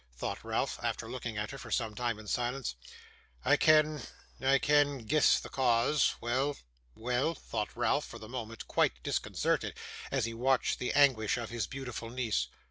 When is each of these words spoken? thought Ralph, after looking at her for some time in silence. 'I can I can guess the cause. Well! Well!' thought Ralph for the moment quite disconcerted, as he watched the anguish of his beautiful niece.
thought 0.15 0.43
Ralph, 0.43 0.79
after 0.81 1.07
looking 1.07 1.37
at 1.37 1.51
her 1.51 1.59
for 1.59 1.69
some 1.69 1.93
time 1.93 2.17
in 2.17 2.25
silence. 2.25 2.73
'I 3.45 3.55
can 3.57 4.01
I 4.41 4.57
can 4.57 5.05
guess 5.05 5.39
the 5.39 5.47
cause. 5.47 6.15
Well! 6.19 6.57
Well!' 6.95 7.35
thought 7.35 7.77
Ralph 7.77 8.05
for 8.07 8.17
the 8.17 8.27
moment 8.27 8.67
quite 8.67 9.03
disconcerted, 9.03 9.75
as 10.09 10.25
he 10.25 10.33
watched 10.33 10.79
the 10.79 10.91
anguish 10.93 11.37
of 11.37 11.51
his 11.51 11.67
beautiful 11.67 12.09
niece. 12.09 12.47